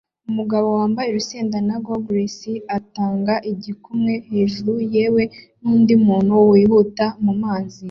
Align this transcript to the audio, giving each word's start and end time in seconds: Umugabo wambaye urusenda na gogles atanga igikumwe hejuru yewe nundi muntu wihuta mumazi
Umugabo 0.29 0.67
wambaye 0.79 1.07
urusenda 1.09 1.57
na 1.67 1.77
gogles 1.85 2.37
atanga 2.77 3.33
igikumwe 3.51 4.13
hejuru 4.29 4.73
yewe 4.95 5.23
nundi 5.61 5.93
muntu 6.05 6.33
wihuta 6.51 7.05
mumazi 7.25 7.79